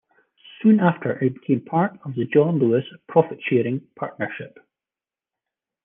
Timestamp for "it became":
1.23-1.61